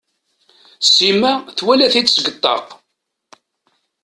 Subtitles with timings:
[0.93, 2.65] Sima twala-t-id seg ṭṭaq.